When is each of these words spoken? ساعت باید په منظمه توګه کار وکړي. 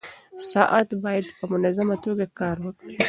ساعت 0.51 0.89
باید 1.03 1.25
په 1.37 1.45
منظمه 1.53 1.95
توګه 2.05 2.25
کار 2.39 2.57
وکړي. 2.65 2.95